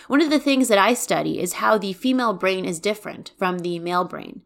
One 0.09 0.23
of 0.23 0.31
the 0.31 0.39
things 0.39 0.69
that 0.69 0.79
I 0.79 0.95
study 0.95 1.41
is 1.41 1.55
how 1.55 1.79
the 1.79 1.93
female 1.93 2.33
brain 2.33 2.65
is 2.65 2.79
different 2.81 3.33
from 3.37 3.59
the 3.59 3.79
male 3.79 4.05
brain. 4.05 4.43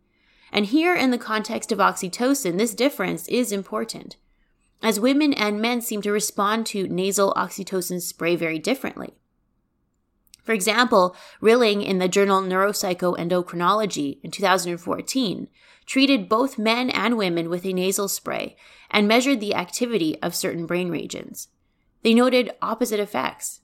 And 0.53 0.67
here, 0.67 0.97
in 0.97 1.11
the 1.11 1.19
context 1.19 1.71
of 1.71 1.79
oxytocin, 1.79 2.59
this 2.59 2.75
difference 2.75 3.29
is 3.29 3.53
important 3.53 4.17
as 4.83 5.01
women 5.01 5.33
and 5.33 5.61
men 5.61 5.81
seem 5.81 6.03
to 6.03 6.13
respond 6.13 6.67
to 6.67 6.89
nasal 6.89 7.35
oxytocin 7.35 8.01
spray 8.01 8.37
very 8.37 8.59
differently. 8.59 9.15
For 10.43 10.53
example, 10.53 11.15
Rilling 11.41 11.83
in 11.83 11.99
the 11.99 12.09
journal 12.09 12.41
Neuropsychoendocrinology 12.41 14.19
in 14.23 14.31
2014 14.31 15.49
treated 15.87 16.29
both 16.29 16.59
men 16.59 16.91
and 16.91 17.19
women 17.19 17.51
with 17.51 17.65
a 17.65 17.73
nasal 17.73 18.09
spray 18.09 18.57
and 18.91 19.07
measured 19.07 19.41
the 19.41 19.55
activity 19.55 20.21
of 20.23 20.35
certain 20.35 20.67
brain 20.67 20.91
regions. 20.91 21.49
They 22.03 22.15
noted 22.15 22.53
opposite 22.63 23.01
effects. 23.01 23.61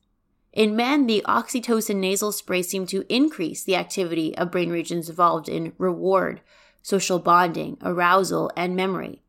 In 0.53 0.77
men, 0.77 1.07
the 1.07 1.25
oxytocin 1.27 1.97
nasal 1.97 2.33
spray 2.33 2.63
seemed 2.63 2.89
to 2.91 3.05
increase 3.13 3.63
the 3.63 3.77
activity 3.77 4.37
of 4.37 4.51
brain 4.51 4.71
regions 4.71 5.09
involved 5.09 5.49
in 5.49 5.73
reward, 5.79 6.41
social 6.83 7.19
bonding, 7.19 7.79
arousal, 7.83 8.51
and 8.57 8.77
memory. 8.77 9.23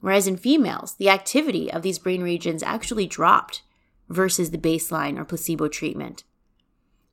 Whereas 0.00 0.26
in 0.26 0.36
females, 0.36 0.94
the 0.94 1.10
activity 1.10 1.70
of 1.70 1.82
these 1.82 1.98
brain 1.98 2.22
regions 2.22 2.62
actually 2.62 3.06
dropped 3.06 3.62
versus 4.08 4.50
the 4.50 4.58
baseline 4.58 5.18
or 5.18 5.24
placebo 5.24 5.68
treatment. 5.68 6.24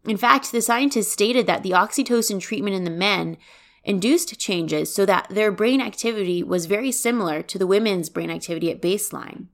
In 0.05 0.17
fact, 0.17 0.51
the 0.51 0.61
scientists 0.61 1.11
stated 1.11 1.47
that 1.47 1.63
the 1.63 1.71
oxytocin 1.71 2.39
treatment 2.39 2.75
in 2.75 2.85
the 2.85 2.89
men 2.89 3.37
induced 3.83 4.39
changes 4.39 4.93
so 4.93 5.05
that 5.05 5.27
their 5.29 5.51
brain 5.51 5.81
activity 5.81 6.43
was 6.43 6.65
very 6.65 6.91
similar 6.91 7.41
to 7.41 7.57
the 7.57 7.67
women's 7.67 8.09
brain 8.09 8.29
activity 8.29 8.71
at 8.71 8.81
baseline. 8.81 9.47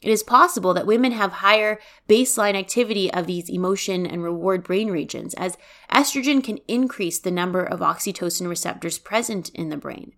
It 0.00 0.10
is 0.10 0.22
possible 0.22 0.74
that 0.74 0.86
women 0.86 1.10
have 1.12 1.32
higher 1.32 1.80
baseline 2.08 2.54
activity 2.54 3.12
of 3.12 3.26
these 3.26 3.50
emotion 3.50 4.06
and 4.06 4.22
reward 4.22 4.62
brain 4.62 4.90
regions, 4.90 5.34
as 5.34 5.58
estrogen 5.92 6.42
can 6.42 6.58
increase 6.68 7.18
the 7.18 7.32
number 7.32 7.64
of 7.64 7.80
oxytocin 7.80 8.48
receptors 8.48 8.98
present 8.98 9.48
in 9.50 9.70
the 9.70 9.76
brain. 9.76 10.12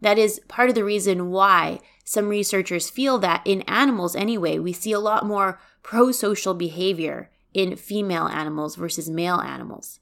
That 0.00 0.18
is 0.18 0.40
part 0.48 0.68
of 0.68 0.74
the 0.74 0.84
reason 0.84 1.30
why 1.30 1.80
some 2.04 2.28
researchers 2.28 2.90
feel 2.90 3.18
that 3.18 3.42
in 3.44 3.62
animals, 3.62 4.16
anyway, 4.16 4.58
we 4.58 4.72
see 4.72 4.92
a 4.92 5.00
lot 5.00 5.26
more 5.26 5.60
pro 5.82 6.12
social 6.12 6.54
behavior 6.54 7.30
in 7.52 7.76
female 7.76 8.26
animals 8.26 8.76
versus 8.76 9.10
male 9.10 9.40
animals. 9.40 10.00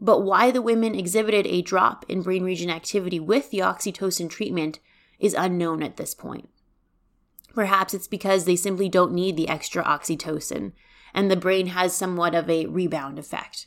But 0.00 0.20
why 0.20 0.50
the 0.50 0.62
women 0.62 0.94
exhibited 0.94 1.46
a 1.46 1.62
drop 1.62 2.04
in 2.08 2.22
brain 2.22 2.44
region 2.44 2.70
activity 2.70 3.20
with 3.20 3.50
the 3.50 3.58
oxytocin 3.58 4.28
treatment 4.28 4.78
is 5.18 5.34
unknown 5.34 5.82
at 5.82 5.96
this 5.96 6.14
point. 6.14 6.48
Perhaps 7.54 7.94
it's 7.94 8.08
because 8.08 8.44
they 8.44 8.56
simply 8.56 8.88
don't 8.88 9.12
need 9.12 9.36
the 9.36 9.48
extra 9.48 9.84
oxytocin, 9.84 10.72
and 11.14 11.30
the 11.30 11.36
brain 11.36 11.68
has 11.68 11.94
somewhat 11.94 12.34
of 12.34 12.48
a 12.48 12.66
rebound 12.66 13.18
effect. 13.18 13.66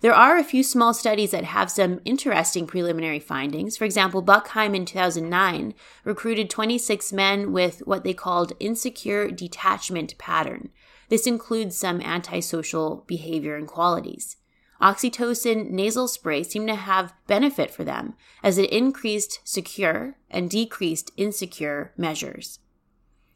There 0.00 0.14
are 0.14 0.38
a 0.38 0.44
few 0.44 0.62
small 0.62 0.94
studies 0.94 1.32
that 1.32 1.44
have 1.44 1.70
some 1.70 2.00
interesting 2.04 2.66
preliminary 2.66 3.18
findings. 3.18 3.76
For 3.76 3.84
example, 3.84 4.22
Buchheim 4.22 4.74
in 4.76 4.84
2009 4.84 5.74
recruited 6.04 6.48
26 6.48 7.12
men 7.12 7.52
with 7.52 7.80
what 7.80 8.04
they 8.04 8.14
called 8.14 8.52
insecure 8.60 9.30
detachment 9.30 10.16
pattern. 10.18 10.70
This 11.08 11.26
includes 11.26 11.76
some 11.76 12.00
antisocial 12.00 13.04
behavior 13.08 13.56
and 13.56 13.66
qualities. 13.66 14.36
Oxytocin 14.80 15.70
nasal 15.70 16.06
spray 16.06 16.44
seemed 16.44 16.68
to 16.68 16.76
have 16.76 17.14
benefit 17.26 17.70
for 17.70 17.82
them 17.82 18.14
as 18.44 18.58
it 18.58 18.70
increased 18.70 19.40
secure 19.42 20.16
and 20.30 20.48
decreased 20.48 21.10
insecure 21.16 21.92
measures. 21.96 22.60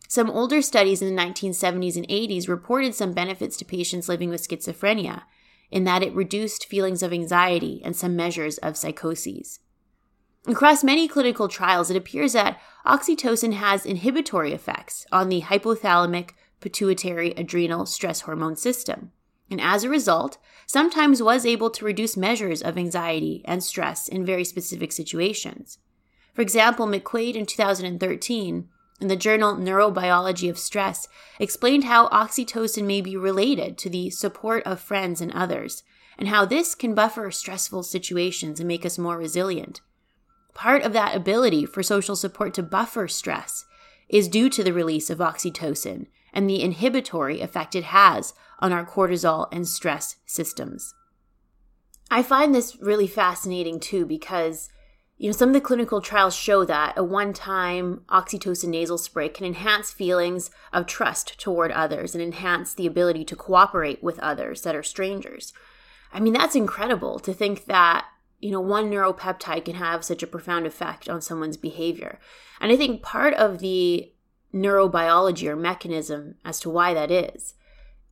Some 0.06 0.30
older 0.30 0.62
studies 0.62 1.02
in 1.02 1.08
the 1.16 1.20
1970s 1.20 1.96
and 1.96 2.06
80s 2.06 2.46
reported 2.46 2.94
some 2.94 3.12
benefits 3.12 3.56
to 3.56 3.64
patients 3.64 4.08
living 4.08 4.28
with 4.28 4.46
schizophrenia, 4.46 5.22
in 5.72 5.84
that 5.84 6.02
it 6.02 6.14
reduced 6.14 6.66
feelings 6.66 7.02
of 7.02 7.12
anxiety 7.12 7.80
and 7.84 7.96
some 7.96 8.14
measures 8.14 8.58
of 8.58 8.76
psychoses. 8.76 9.58
Across 10.46 10.84
many 10.84 11.08
clinical 11.08 11.48
trials, 11.48 11.90
it 11.90 11.96
appears 11.96 12.34
that 12.34 12.60
oxytocin 12.84 13.54
has 13.54 13.86
inhibitory 13.86 14.52
effects 14.52 15.06
on 15.10 15.28
the 15.28 15.40
hypothalamic 15.40 16.30
pituitary 16.60 17.30
adrenal 17.32 17.86
stress 17.86 18.22
hormone 18.22 18.56
system, 18.56 19.12
and 19.50 19.60
as 19.60 19.82
a 19.82 19.88
result, 19.88 20.38
sometimes 20.66 21.22
was 21.22 21.46
able 21.46 21.70
to 21.70 21.84
reduce 21.84 22.16
measures 22.16 22.62
of 22.62 22.76
anxiety 22.76 23.42
and 23.44 23.64
stress 23.64 24.08
in 24.08 24.26
very 24.26 24.44
specific 24.44 24.92
situations. 24.92 25.78
For 26.34 26.42
example, 26.42 26.86
McQuaid 26.86 27.34
in 27.34 27.46
2013 27.46 28.68
in 29.02 29.08
the 29.08 29.16
journal 29.16 29.56
Neurobiology 29.56 30.48
of 30.48 30.56
Stress, 30.56 31.08
explained 31.38 31.84
how 31.84 32.08
oxytocin 32.08 32.84
may 32.84 33.00
be 33.00 33.16
related 33.16 33.76
to 33.78 33.90
the 33.90 34.08
support 34.08 34.62
of 34.64 34.80
friends 34.80 35.20
and 35.20 35.32
others, 35.32 35.82
and 36.16 36.28
how 36.28 36.44
this 36.44 36.74
can 36.74 36.94
buffer 36.94 37.30
stressful 37.30 37.82
situations 37.82 38.60
and 38.60 38.68
make 38.68 38.86
us 38.86 38.98
more 38.98 39.18
resilient. 39.18 39.80
Part 40.54 40.82
of 40.82 40.92
that 40.92 41.16
ability 41.16 41.66
for 41.66 41.82
social 41.82 42.14
support 42.14 42.54
to 42.54 42.62
buffer 42.62 43.08
stress 43.08 43.64
is 44.08 44.28
due 44.28 44.48
to 44.50 44.62
the 44.62 44.72
release 44.72 45.10
of 45.10 45.18
oxytocin 45.18 46.06
and 46.32 46.48
the 46.48 46.62
inhibitory 46.62 47.40
effect 47.40 47.74
it 47.74 47.84
has 47.84 48.34
on 48.60 48.72
our 48.72 48.86
cortisol 48.86 49.48
and 49.50 49.66
stress 49.66 50.16
systems. 50.26 50.94
I 52.10 52.22
find 52.22 52.54
this 52.54 52.76
really 52.80 53.06
fascinating 53.06 53.80
too 53.80 54.06
because 54.06 54.68
you 55.22 55.28
know 55.28 55.32
some 55.32 55.50
of 55.50 55.52
the 55.52 55.60
clinical 55.60 56.00
trials 56.00 56.34
show 56.34 56.64
that 56.64 56.94
a 56.98 57.04
one-time 57.04 58.02
oxytocin 58.08 58.70
nasal 58.70 58.98
spray 58.98 59.28
can 59.28 59.46
enhance 59.46 59.92
feelings 59.92 60.50
of 60.72 60.84
trust 60.84 61.38
toward 61.38 61.70
others 61.70 62.12
and 62.12 62.24
enhance 62.24 62.74
the 62.74 62.88
ability 62.88 63.24
to 63.26 63.36
cooperate 63.36 64.02
with 64.02 64.18
others 64.18 64.62
that 64.62 64.74
are 64.74 64.82
strangers. 64.82 65.52
I 66.12 66.18
mean 66.18 66.32
that's 66.32 66.56
incredible 66.56 67.20
to 67.20 67.32
think 67.32 67.66
that 67.66 68.04
you 68.40 68.50
know 68.50 68.60
one 68.60 68.90
neuropeptide 68.90 69.64
can 69.64 69.76
have 69.76 70.04
such 70.04 70.24
a 70.24 70.26
profound 70.26 70.66
effect 70.66 71.08
on 71.08 71.20
someone's 71.20 71.56
behavior. 71.56 72.18
And 72.60 72.72
I 72.72 72.76
think 72.76 73.04
part 73.04 73.34
of 73.34 73.60
the 73.60 74.12
neurobiology 74.52 75.46
or 75.46 75.54
mechanism 75.54 76.34
as 76.44 76.58
to 76.58 76.68
why 76.68 76.94
that 76.94 77.12
is 77.12 77.54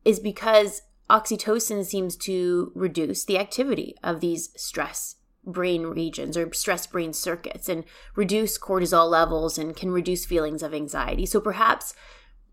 is 0.04 0.20
because 0.20 0.82
oxytocin 1.10 1.84
seems 1.84 2.14
to 2.18 2.70
reduce 2.76 3.24
the 3.24 3.36
activity 3.36 3.96
of 4.00 4.20
these 4.20 4.50
stress 4.54 5.16
brain 5.44 5.84
regions 5.84 6.36
or 6.36 6.52
stress 6.52 6.86
brain 6.86 7.12
circuits 7.12 7.68
and 7.68 7.84
reduce 8.14 8.58
cortisol 8.58 9.08
levels 9.08 9.58
and 9.58 9.76
can 9.76 9.90
reduce 9.90 10.26
feelings 10.26 10.62
of 10.62 10.74
anxiety. 10.74 11.26
So 11.26 11.40
perhaps 11.40 11.94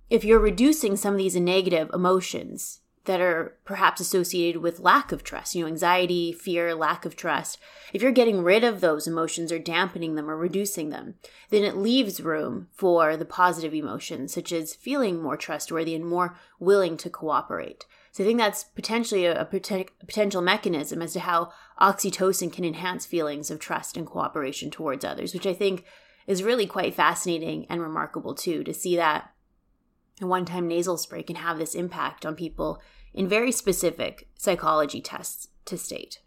if 0.10 0.24
you're 0.24 0.40
reducing 0.40 0.96
some 0.96 1.14
of 1.14 1.18
these 1.18 1.36
negative 1.36 1.90
emotions 1.94 2.80
that 3.08 3.22
are 3.22 3.58
perhaps 3.64 4.02
associated 4.02 4.62
with 4.62 4.82
lack 4.82 5.14
of 5.14 5.24
trust, 5.24 5.56
you 5.56 5.62
know, 5.62 5.68
anxiety, 5.68 6.34
fear, 6.34 6.76
lack 6.76 7.06
of 7.06 7.16
trust, 7.16 7.58
if 7.94 8.02
you're 8.02 8.12
getting 8.12 8.44
rid 8.44 8.66
of 8.66 8.82
those 8.82 9.08
emotions 9.08 9.50
or 9.52 9.58
dampening 9.58 10.16
them 10.16 10.30
or 10.30 10.36
reducing 10.36 10.90
them, 10.90 11.16
then 11.50 11.64
it 11.64 11.78
leaves 11.78 12.22
room 12.22 12.68
for 12.74 13.16
the 13.16 13.26
positive 13.26 13.74
emotions, 13.74 14.34
such 14.34 14.52
as 14.52 14.76
feeling 14.76 15.22
more 15.22 15.38
trustworthy 15.38 15.96
and 15.96 16.06
more 16.06 16.38
willing 16.60 16.98
to 16.98 17.10
cooperate. 17.10 17.86
So 18.12 18.24
I 18.24 18.28
think 18.28 18.40
that's 18.40 18.66
potentially 18.66 19.26
a, 19.26 19.42
a 19.42 19.46
potential 19.46 20.42
mechanism 20.42 21.02
as 21.02 21.14
to 21.14 21.22
how 21.22 21.54
oxytocin 21.80 22.52
can 22.52 22.66
enhance 22.66 23.06
feelings 23.06 23.52
of 23.52 23.60
trust 23.60 23.98
and 23.98 24.06
cooperation 24.06 24.72
towards 24.72 25.06
others, 25.06 25.34
which 25.34 25.46
I 25.46 25.54
think 25.54 25.84
is 26.26 26.44
really 26.44 26.68
quite 26.68 26.94
fascinating 26.94 27.66
and 27.70 27.82
remarkable 27.82 28.36
too, 28.36 28.64
to 28.64 28.74
see 28.74 28.96
that 28.96 29.32
a 30.22 30.28
one 30.28 30.46
time 30.46 30.68
nasal 30.68 30.98
spray 30.98 31.24
can 31.24 31.38
have 31.38 31.58
this 31.58 31.76
impact 31.76 32.26
on 32.26 32.36
people 32.36 32.82
in 33.14 33.28
very 33.28 33.52
specific 33.52 34.28
psychology 34.36 35.02
tests 35.02 35.48
to 35.66 35.78
state. 35.78 36.20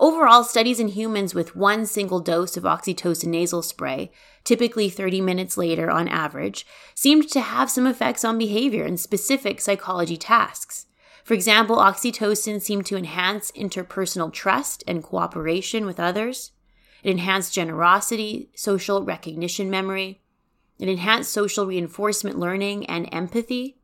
Overall, 0.00 0.44
studies 0.44 0.78
in 0.78 0.88
humans 0.88 1.34
with 1.34 1.56
one 1.56 1.84
single 1.84 2.20
dose 2.20 2.56
of 2.56 2.62
oxytocin 2.62 3.28
nasal 3.28 3.62
spray, 3.62 4.12
typically 4.44 4.88
30 4.88 5.20
minutes 5.20 5.56
later 5.56 5.90
on 5.90 6.06
average, 6.06 6.64
seemed 6.94 7.28
to 7.30 7.40
have 7.40 7.68
some 7.68 7.86
effects 7.86 8.24
on 8.24 8.38
behavior 8.38 8.84
and 8.84 9.00
specific 9.00 9.60
psychology 9.60 10.16
tasks. 10.16 10.86
For 11.28 11.34
example, 11.34 11.76
oxytocin 11.76 12.62
seemed 12.62 12.86
to 12.86 12.96
enhance 12.96 13.52
interpersonal 13.52 14.32
trust 14.32 14.82
and 14.88 15.02
cooperation 15.02 15.84
with 15.84 16.00
others. 16.00 16.52
It 17.02 17.10
enhanced 17.10 17.52
generosity, 17.52 18.48
social 18.54 19.04
recognition 19.04 19.68
memory. 19.68 20.22
It 20.78 20.88
enhanced 20.88 21.30
social 21.30 21.66
reinforcement 21.66 22.38
learning 22.38 22.86
and 22.86 23.10
empathy. 23.12 23.76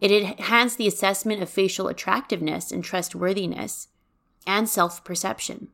It 0.00 0.12
enhanced 0.12 0.78
the 0.78 0.86
assessment 0.86 1.42
of 1.42 1.50
facial 1.50 1.88
attractiveness 1.88 2.70
and 2.70 2.84
trustworthiness 2.84 3.88
and 4.46 4.68
self-perception. 4.68 5.70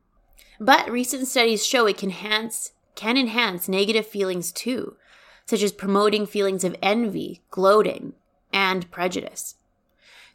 But 0.59 0.91
recent 0.91 1.29
studies 1.29 1.67
show 1.67 1.85
it 1.85 1.99
can 1.99 2.09
enhance 2.09 2.73
can 2.95 3.19
enhance 3.19 3.69
negative 3.69 4.07
feelings 4.07 4.51
too, 4.51 4.97
such 5.45 5.63
as 5.63 5.73
promoting 5.73 6.25
feelings 6.25 6.65
of 6.65 6.75
envy, 6.81 7.43
gloating, 7.51 8.15
and 8.51 8.91
prejudice. 8.91 9.57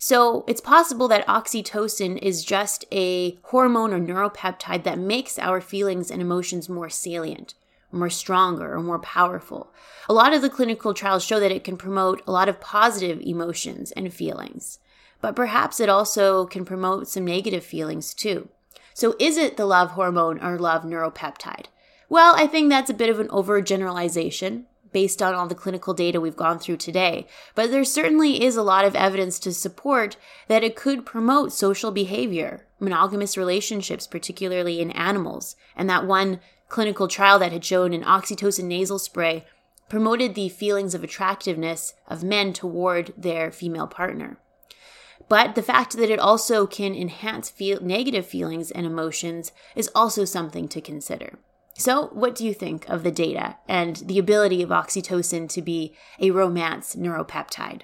So 0.04 0.44
it's 0.48 0.62
possible 0.62 1.08
that 1.10 1.28
oxytocin 1.28 2.18
is 2.24 2.44
just 2.44 2.86
a 2.92 3.38
hormone 3.44 3.94
or 3.94 4.00
neuropeptide 4.00 4.84
that 4.84 4.98
makes 4.98 5.38
our 5.38 5.62
feelings 5.62 6.10
and 6.10 6.24
emotions 6.24 6.68
more 6.68 6.90
salient 6.90 7.54
more 7.92 8.10
stronger 8.10 8.74
or 8.74 8.82
more 8.82 9.00
powerful. 9.00 9.72
A 10.10 10.14
lot 10.14 10.34
of 10.34 10.42
the 10.42 10.50
clinical 10.50 10.94
trials 10.94 11.24
show 11.24 11.40
that 11.40 11.52
it 11.52 11.64
can 11.64 11.78
promote 11.78 12.22
a 12.26 12.32
lot 12.32 12.50
of 12.50 12.62
positive 12.62 13.20
emotions 13.22 13.92
and 13.92 14.14
feelings, 14.14 14.80
but 15.20 15.36
perhaps 15.36 15.80
it 15.80 15.90
also 15.90 16.46
can 16.46 16.66
promote 16.66 17.08
some 17.08 17.26
negative 17.26 17.64
feelings 17.64 18.14
too. 18.14 18.50
So, 18.94 19.16
is 19.20 19.38
it 19.38 19.58
the 19.58 19.66
love 19.66 19.92
hormone 19.92 20.44
or 20.44 20.58
love 20.58 20.84
neuropeptide? 20.84 21.66
Well, 22.10 22.34
I 22.36 22.48
think 22.48 22.70
that's 22.70 22.90
a 22.90 22.96
bit 22.96 23.10
of 23.10 23.20
an 23.20 23.28
overgeneralization 23.28 24.64
based 24.92 25.22
on 25.22 25.34
all 25.34 25.48
the 25.48 25.56
clinical 25.56 25.94
data 25.94 26.20
we've 26.20 26.36
gone 26.36 26.60
through 26.60 26.78
today, 26.78 27.28
but 27.56 27.72
there 27.72 27.84
certainly 27.84 28.44
is 28.44 28.56
a 28.56 28.64
lot 28.64 28.86
of 28.86 28.96
evidence 28.96 29.40
to 29.40 29.54
support 29.54 30.18
that 30.48 30.64
it 30.64 30.76
could 30.76 31.06
promote 31.06 31.54
social 31.54 31.92
behavior, 31.92 32.66
monogamous 32.80 33.38
relationships, 33.38 34.08
particularly 34.08 34.82
in 34.82 34.92
animals, 34.92 35.56
and 35.76 35.90
that 35.90 36.06
one 36.06 36.40
clinical 36.70 37.08
trial 37.08 37.38
that 37.40 37.52
had 37.52 37.66
shown 37.66 37.94
an 37.94 38.04
oxytocin 38.04 38.66
nasal 38.66 39.00
spray 39.00 39.46
promoted 39.90 40.36
the 40.36 40.48
feelings 40.48 40.96
of 40.96 41.04
attractiveness 41.04 41.94
of 42.08 42.24
men 42.24 42.54
toward 42.54 43.14
their 43.18 43.52
female 43.52 43.88
partner. 43.88 44.38
But 45.28 45.56
the 45.56 45.64
fact 45.64 45.98
that 45.98 46.10
it 46.10 46.20
also 46.20 46.66
can 46.66 46.96
enhance 46.96 47.50
feel- 47.50 47.82
negative 47.82 48.26
feelings 48.26 48.72
and 48.72 48.86
emotions 48.86 49.52
is 49.76 49.90
also 49.94 50.26
something 50.26 50.68
to 50.70 50.82
consider. 50.82 51.40
So, 51.74 52.08
what 52.08 52.36
do 52.36 52.46
you 52.46 52.54
think 52.54 52.88
of 52.90 53.04
the 53.04 53.12
data 53.12 53.58
and 53.68 53.96
the 53.98 54.20
ability 54.20 54.62
of 54.62 54.70
oxytocin 54.70 55.50
to 55.50 55.62
be 55.62 55.96
a 56.20 56.32
romance 56.32 56.96
neuropeptide? 56.96 57.82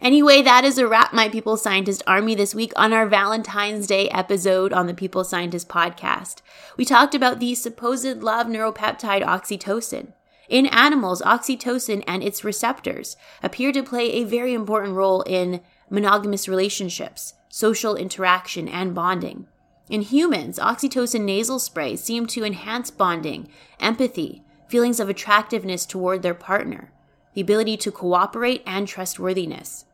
Anyway, 0.00 0.42
that 0.42 0.64
is 0.64 0.78
a 0.78 0.86
wrap, 0.86 1.12
my 1.12 1.28
People's 1.28 1.60
Scientist 1.60 2.04
Army, 2.06 2.36
this 2.36 2.54
week 2.54 2.72
on 2.76 2.92
our 2.92 3.08
Valentine's 3.08 3.88
Day 3.88 4.08
episode 4.10 4.72
on 4.72 4.86
the 4.86 4.94
People's 4.94 5.28
Scientist 5.28 5.68
podcast. 5.68 6.36
We 6.76 6.84
talked 6.84 7.16
about 7.16 7.40
the 7.40 7.56
supposed 7.56 8.22
love 8.22 8.46
neuropeptide 8.46 9.24
oxytocin. 9.24 10.12
In 10.48 10.66
animals, 10.66 11.20
oxytocin 11.22 12.04
and 12.06 12.22
its 12.22 12.44
receptors 12.44 13.16
appear 13.42 13.72
to 13.72 13.82
play 13.82 14.12
a 14.12 14.24
very 14.24 14.54
important 14.54 14.94
role 14.94 15.22
in 15.22 15.60
monogamous 15.90 16.48
relationships, 16.48 17.34
social 17.48 17.96
interaction, 17.96 18.68
and 18.68 18.94
bonding. 18.94 19.48
In 19.88 20.02
humans, 20.02 20.58
oxytocin 20.58 21.22
nasal 21.22 21.58
sprays 21.58 22.02
seem 22.02 22.26
to 22.28 22.44
enhance 22.44 22.90
bonding, 22.90 23.48
empathy, 23.80 24.42
feelings 24.68 25.00
of 25.00 25.08
attractiveness 25.08 25.86
toward 25.86 26.22
their 26.22 26.34
partner, 26.34 26.92
the 27.34 27.40
ability 27.40 27.76
to 27.78 27.90
cooperate, 27.90 28.62
and 28.66 28.86
trustworthiness. 28.86 29.86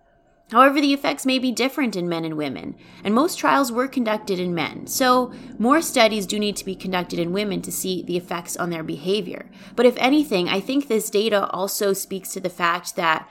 However, 0.51 0.81
the 0.81 0.93
effects 0.93 1.25
may 1.25 1.39
be 1.39 1.53
different 1.53 1.97
in 1.97 2.09
men 2.09 2.25
and 2.25 2.37
women, 2.37 2.75
and 3.03 3.15
most 3.15 3.39
trials 3.39 3.73
were 3.73 3.89
conducted 3.89 4.39
in 4.39 4.55
men, 4.55 4.87
so 4.87 5.33
more 5.59 5.81
studies 5.81 6.27
do 6.27 6.39
need 6.39 6.57
to 6.57 6.65
be 6.65 6.75
conducted 6.75 7.19
in 7.19 7.33
women 7.33 7.63
to 7.63 7.73
see 7.73 8.03
the 8.03 8.17
effects 8.17 8.57
on 8.57 8.71
their 8.71 8.83
behavior. 8.83 9.49
But 9.75 9.87
if 9.87 9.97
anything, 9.97 10.49
I 10.49 10.61
think 10.61 10.87
this 10.87 11.09
data 11.09 11.49
also 11.49 11.93
speaks 11.93 12.33
to 12.33 12.41
the 12.41 12.51
fact 12.51 12.97
that, 12.97 13.29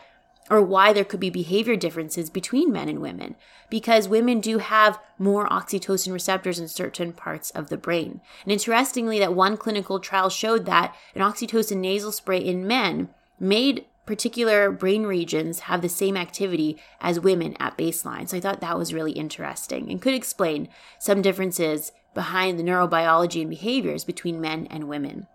or 0.49 0.61
why 0.61 0.93
there 0.93 1.05
could 1.05 1.19
be 1.19 1.29
behavior 1.29 1.75
differences 1.75 2.29
between 2.29 2.71
men 2.71 2.89
and 2.89 2.99
women, 2.99 3.35
because 3.69 4.07
women 4.07 4.39
do 4.39 4.57
have 4.57 4.99
more 5.17 5.47
oxytocin 5.47 6.11
receptors 6.11 6.59
in 6.59 6.67
certain 6.67 7.13
parts 7.13 7.49
of 7.51 7.69
the 7.69 7.77
brain. 7.77 8.21
And 8.43 8.51
interestingly, 8.51 9.19
that 9.19 9.33
one 9.33 9.57
clinical 9.57 9.99
trial 9.99 10.29
showed 10.29 10.65
that 10.65 10.95
an 11.15 11.21
oxytocin 11.21 11.77
nasal 11.77 12.11
spray 12.11 12.39
in 12.39 12.67
men 12.67 13.09
made 13.39 13.85
particular 14.05 14.69
brain 14.69 15.03
regions 15.03 15.61
have 15.61 15.81
the 15.81 15.89
same 15.89 16.17
activity 16.17 16.77
as 16.99 17.19
women 17.19 17.55
at 17.59 17.77
baseline. 17.77 18.27
So 18.27 18.37
I 18.37 18.41
thought 18.41 18.59
that 18.59 18.77
was 18.77 18.93
really 18.93 19.13
interesting 19.13 19.89
and 19.89 20.01
could 20.01 20.13
explain 20.13 20.67
some 20.99 21.21
differences 21.21 21.93
behind 22.13 22.59
the 22.59 22.63
neurobiology 22.63 23.41
and 23.41 23.49
behaviors 23.49 24.03
between 24.03 24.41
men 24.41 24.67
and 24.69 24.89
women. 24.89 25.27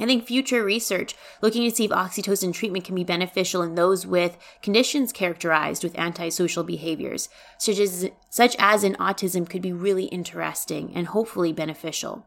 I 0.00 0.06
think 0.06 0.26
future 0.26 0.64
research 0.64 1.14
looking 1.42 1.68
to 1.68 1.74
see 1.74 1.84
if 1.84 1.90
oxytocin 1.90 2.52
treatment 2.52 2.84
can 2.84 2.94
be 2.94 3.04
beneficial 3.04 3.62
in 3.62 3.74
those 3.74 4.06
with 4.06 4.38
conditions 4.62 5.12
characterized 5.12 5.84
with 5.84 5.98
antisocial 5.98 6.64
behaviors, 6.64 7.28
such 7.58 7.78
as, 7.78 8.08
such 8.30 8.56
as 8.58 8.84
in 8.84 8.94
autism, 8.94 9.48
could 9.48 9.62
be 9.62 9.72
really 9.72 10.06
interesting 10.06 10.92
and 10.94 11.08
hopefully 11.08 11.52
beneficial. 11.52 12.26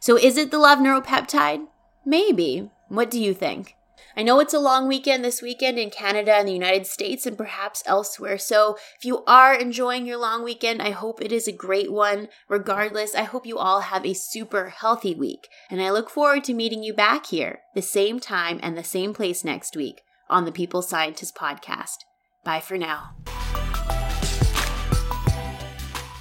So, 0.00 0.16
is 0.16 0.36
it 0.36 0.50
the 0.50 0.58
love 0.58 0.78
neuropeptide? 0.78 1.66
Maybe. 2.04 2.70
What 2.88 3.10
do 3.10 3.20
you 3.20 3.34
think? 3.34 3.77
I 4.16 4.22
know 4.22 4.40
it's 4.40 4.54
a 4.54 4.58
long 4.58 4.88
weekend 4.88 5.24
this 5.24 5.42
weekend 5.42 5.78
in 5.78 5.90
Canada 5.90 6.34
and 6.34 6.48
the 6.48 6.52
United 6.52 6.86
States 6.86 7.26
and 7.26 7.36
perhaps 7.36 7.82
elsewhere. 7.86 8.38
So 8.38 8.76
if 8.98 9.04
you 9.04 9.22
are 9.26 9.54
enjoying 9.54 10.06
your 10.06 10.16
long 10.16 10.42
weekend, 10.42 10.82
I 10.82 10.90
hope 10.90 11.22
it 11.22 11.32
is 11.32 11.46
a 11.46 11.52
great 11.52 11.92
one. 11.92 12.28
Regardless, 12.48 13.14
I 13.14 13.22
hope 13.22 13.46
you 13.46 13.58
all 13.58 13.80
have 13.82 14.04
a 14.04 14.14
super 14.14 14.70
healthy 14.70 15.14
week. 15.14 15.48
And 15.70 15.80
I 15.80 15.90
look 15.90 16.10
forward 16.10 16.44
to 16.44 16.54
meeting 16.54 16.82
you 16.82 16.92
back 16.92 17.26
here, 17.26 17.60
the 17.74 17.82
same 17.82 18.18
time 18.18 18.58
and 18.62 18.76
the 18.76 18.84
same 18.84 19.14
place 19.14 19.44
next 19.44 19.76
week 19.76 20.02
on 20.28 20.44
the 20.44 20.52
People's 20.52 20.88
Scientist 20.88 21.34
podcast. 21.34 21.98
Bye 22.44 22.60
for 22.60 22.76
now. 22.76 23.14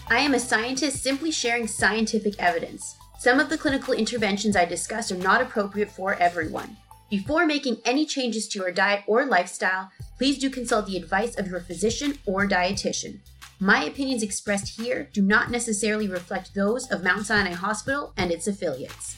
I 0.09 0.19
am 0.19 0.33
a 0.33 0.39
scientist 0.39 1.03
simply 1.03 1.31
sharing 1.31 1.67
scientific 1.67 2.35
evidence. 2.39 2.95
Some 3.19 3.39
of 3.39 3.49
the 3.49 3.57
clinical 3.57 3.93
interventions 3.93 4.55
I 4.55 4.63
discuss 4.63 5.11
are 5.11 5.17
not 5.17 5.41
appropriate 5.41 5.91
for 5.91 6.13
everyone. 6.13 6.77
Before 7.09 7.45
making 7.45 7.77
any 7.85 8.05
changes 8.05 8.49
to 8.49 8.59
your 8.59 8.71
diet 8.71 9.03
or 9.07 9.25
lifestyle, 9.25 9.91
please 10.17 10.37
do 10.37 10.49
consult 10.49 10.87
the 10.87 10.97
advice 10.97 11.37
of 11.37 11.47
your 11.47 11.61
physician 11.61 12.17
or 12.25 12.45
dietitian. 12.45 13.19
My 13.61 13.85
opinions 13.85 14.23
expressed 14.23 14.77
here 14.77 15.07
do 15.13 15.21
not 15.21 15.49
necessarily 15.49 16.09
reflect 16.09 16.53
those 16.53 16.91
of 16.91 17.03
Mount 17.03 17.25
Sinai 17.25 17.53
Hospital 17.53 18.11
and 18.17 18.29
its 18.29 18.45
affiliates. 18.45 19.15